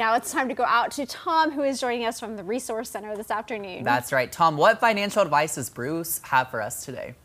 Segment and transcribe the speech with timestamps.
[0.00, 2.88] Now it's time to go out to Tom, who is joining us from the Resource
[2.88, 3.82] Center this afternoon.
[3.82, 4.30] That's right.
[4.30, 7.16] Tom, what financial advice does Bruce have for us today?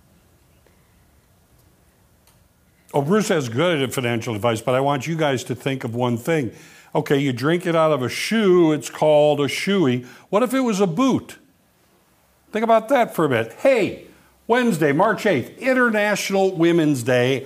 [2.91, 6.17] Oh, Bruce has good financial advice, but I want you guys to think of one
[6.17, 6.51] thing.
[6.95, 10.07] Okay, you drink it out of a shoe, it's called a shoey.
[10.31, 11.37] What if it was a boot?
[12.51, 13.53] Think about that for a bit.
[13.53, 14.05] Hey,
[14.47, 17.45] Wednesday, March 8th, International Women's Day.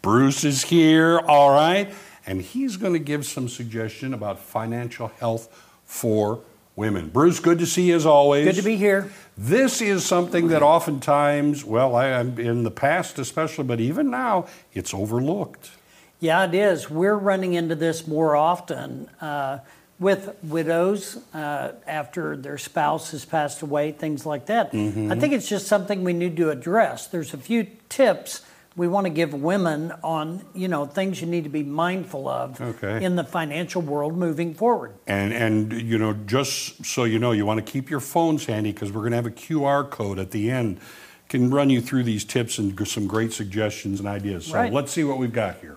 [0.00, 1.92] Bruce is here, all right?
[2.30, 5.48] And he's going to give some suggestion about financial health
[5.84, 6.40] for
[6.76, 7.08] women.
[7.08, 8.44] Bruce, good to see you as always.
[8.44, 9.10] Good to be here.
[9.36, 14.46] This is something that oftentimes, well, I, am in the past especially, but even now,
[14.72, 15.72] it's overlooked.
[16.20, 16.88] Yeah, it is.
[16.88, 19.58] We're running into this more often uh,
[19.98, 24.70] with widows uh, after their spouse has passed away, things like that.
[24.70, 25.10] Mm-hmm.
[25.10, 27.08] I think it's just something we need to address.
[27.08, 28.42] There's a few tips
[28.76, 32.60] we want to give women on you know things you need to be mindful of
[32.60, 33.04] okay.
[33.04, 34.94] in the financial world moving forward.
[35.06, 38.72] And and you know just so you know, you want to keep your phones handy
[38.72, 40.80] because we're going to have a QR code at the end.
[41.28, 44.46] Can run you through these tips and some great suggestions and ideas.
[44.46, 44.72] So right.
[44.72, 45.76] let's see what we've got here.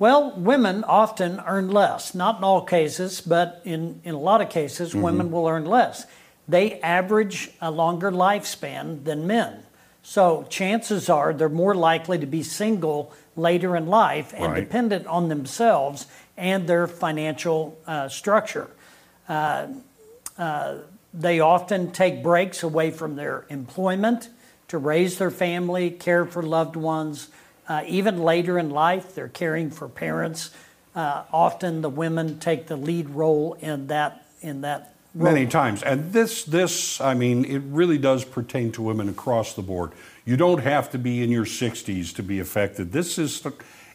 [0.00, 2.14] Well, women often earn less.
[2.14, 5.02] Not in all cases, but in, in a lot of cases, mm-hmm.
[5.02, 6.06] women will earn less.
[6.48, 9.62] They average a longer lifespan than men.
[10.10, 14.60] So chances are they're more likely to be single later in life and right.
[14.64, 18.68] dependent on themselves and their financial uh, structure.
[19.28, 19.68] Uh,
[20.36, 20.78] uh,
[21.14, 24.30] they often take breaks away from their employment
[24.66, 27.28] to raise their family, care for loved ones.
[27.68, 30.50] Uh, even later in life, they're caring for parents.
[30.92, 35.82] Uh, often the women take the lead role in that in that Many times.
[35.82, 39.92] And this, this, I mean, it really does pertain to women across the board.
[40.24, 42.92] You don't have to be in your 60s to be affected.
[42.92, 43.44] This is,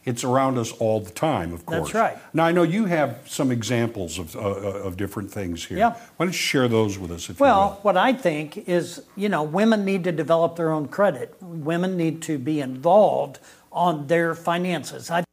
[0.04, 1.92] it's around us all the time, of course.
[1.92, 2.18] That's right.
[2.34, 4.44] Now, I know you have some examples of, uh, uh
[4.84, 5.78] of different things here.
[5.78, 5.92] Yeah.
[6.18, 9.44] Why don't you share those with us, if well, what I think is, you know,
[9.44, 11.36] women need to develop their own credit.
[11.42, 13.40] Women need to be involved
[13.72, 15.10] on their finances.
[15.10, 15.25] I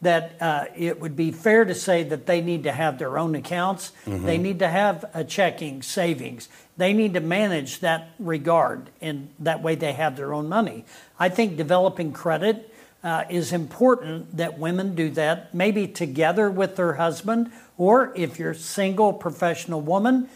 [0.00, 3.34] that uh, it would be fair to say that they need to have their own
[3.34, 3.92] accounts.
[4.06, 4.26] Mm-hmm.
[4.26, 6.48] They need to have a checking, savings.
[6.76, 10.84] They need to manage that regard, and that way they have their own money.
[11.18, 12.72] I think developing credit
[13.02, 18.52] uh, is important that women do that, maybe together with their husband, or if you're
[18.52, 20.28] a single professional woman,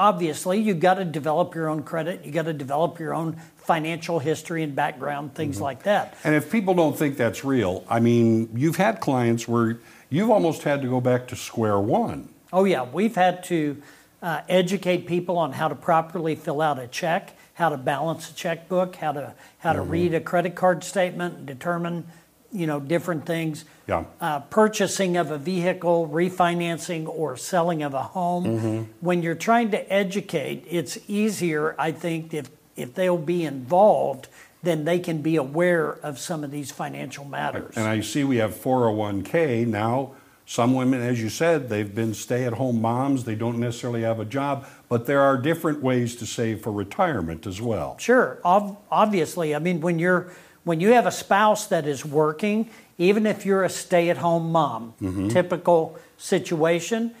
[0.00, 4.18] obviously you've got to develop your own credit You've got to develop your own financial
[4.18, 5.64] history and background things mm-hmm.
[5.64, 9.78] like that and if people don't think that's real i mean you've had clients where
[10.08, 13.80] you've almost had to go back to square one oh yeah we've had to
[14.22, 18.34] uh, educate people on how to properly fill out a check how to balance a
[18.34, 19.90] checkbook how to how to mm-hmm.
[19.90, 22.06] read a credit card statement and determine
[22.52, 23.64] you know different things.
[23.86, 24.04] Yeah.
[24.20, 28.44] Uh, purchasing of a vehicle, refinancing, or selling of a home.
[28.44, 28.82] Mm-hmm.
[29.00, 34.28] When you're trying to educate, it's easier, I think, if if they'll be involved,
[34.62, 37.76] then they can be aware of some of these financial matters.
[37.76, 40.14] And I see we have 401k now.
[40.46, 43.24] Some women, as you said, they've been stay at home moms.
[43.24, 47.46] They don't necessarily have a job, but there are different ways to save for retirement
[47.46, 47.96] as well.
[47.98, 48.40] Sure.
[48.44, 49.54] Ob- obviously.
[49.54, 50.32] I mean, when you're
[50.64, 54.52] when you have a spouse that is working, even if you're a stay at home
[54.52, 55.28] mom, mm-hmm.
[55.28, 57.14] typical situation,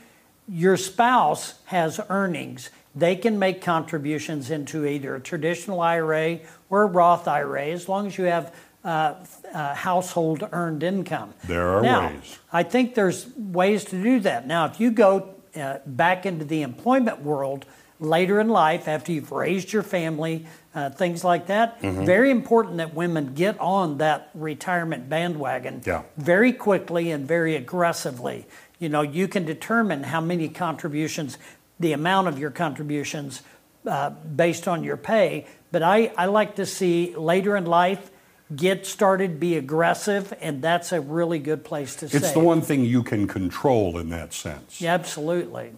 [0.48, 2.70] your spouse has earnings.
[2.94, 8.08] They can make contributions into either a traditional IRA or a Roth IRA as long
[8.08, 9.14] as you have uh,
[9.52, 11.34] uh, household earned income.
[11.44, 12.38] There are now, ways.
[12.52, 14.46] I think there's ways to do that.
[14.46, 17.64] Now, if you go uh, back into the employment world,
[18.00, 21.80] later in life after you've raised your family, uh, things like that.
[21.82, 22.04] Mm-hmm.
[22.04, 26.02] Very important that women get on that retirement bandwagon yeah.
[26.16, 28.46] very quickly and very aggressively.
[28.78, 31.38] You know, you can determine how many contributions,
[31.78, 33.42] the amount of your contributions
[33.86, 35.46] uh, based on your pay.
[35.72, 38.10] But I, I like to see later in life
[38.54, 42.62] get started, be aggressive, and that's a really good place to it's It's the one
[42.62, 44.80] thing you can control in that sense.
[44.80, 45.72] Yeah, absolutely.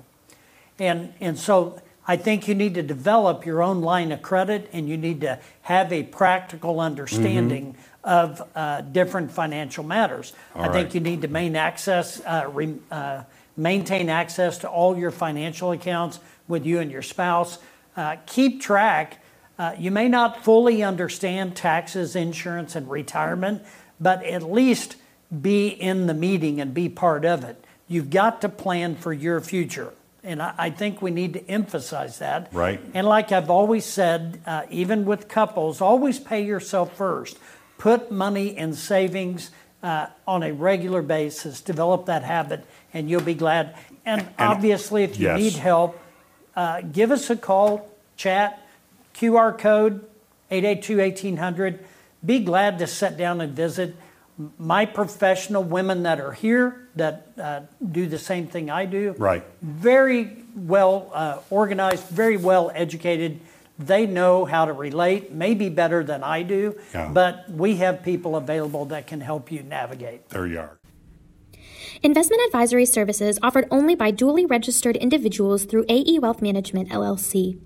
[0.78, 4.88] And and so I think you need to develop your own line of credit and
[4.88, 8.08] you need to have a practical understanding mm-hmm.
[8.08, 10.32] of uh, different financial matters.
[10.54, 10.72] All I right.
[10.72, 13.22] think you need to main access, uh, re, uh,
[13.56, 16.18] maintain access to all your financial accounts
[16.48, 17.58] with you and your spouse.
[17.96, 19.22] Uh, keep track.
[19.56, 23.62] Uh, you may not fully understand taxes, insurance, and retirement,
[24.00, 24.96] but at least
[25.40, 27.64] be in the meeting and be part of it.
[27.86, 29.92] You've got to plan for your future.
[30.24, 32.48] And I, I, think we need to emphasize that.
[32.52, 32.80] Right.
[32.94, 37.38] And like I've always said, uh, even with couples, always pay yourself first.
[37.78, 39.50] Put money in savings
[39.82, 41.60] uh, on a regular basis.
[41.60, 42.64] Develop that habit,
[42.94, 43.76] and you'll be glad.
[44.04, 45.38] And, obviously, if you yes.
[45.38, 46.00] need help,
[46.54, 48.64] uh, give us a call, chat,
[49.14, 50.04] QR code
[50.50, 51.84] 882 1800.
[52.24, 53.96] Be glad to sit down and visit.
[54.58, 59.44] My professional women that are here that uh, do the same thing I do, Right.
[59.62, 63.40] very well uh, organized, very well educated.
[63.78, 67.10] They know how to relate, maybe better than I do, Yeah.
[67.12, 70.28] but we have people available that can help you navigate.
[70.30, 70.78] There you are.
[72.02, 77.60] Investment advisory services offered only by duly registered individuals through AE Wealth Management LLC.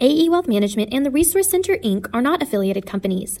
[0.00, 2.06] AE Wealth Management and the Resource Center Inc.
[2.14, 3.40] are not affiliated companies.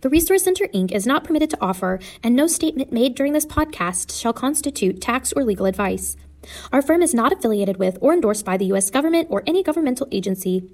[0.00, 0.92] The Resource Center Inc.
[0.92, 5.32] is not permitted to offer, and no statement made during this podcast shall constitute tax
[5.32, 6.16] or legal advice.
[6.72, 8.90] Our firm is not affiliated with or endorsed by the U.S.
[8.90, 10.70] government or any governmental agency.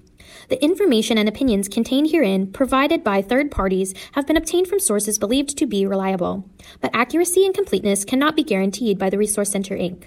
[0.49, 5.19] The information and opinions contained herein, provided by third parties, have been obtained from sources
[5.19, 6.49] believed to be reliable,
[6.81, 10.05] but accuracy and completeness cannot be guaranteed by the Resource Center Inc.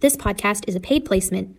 [0.00, 1.56] This podcast is a paid placement.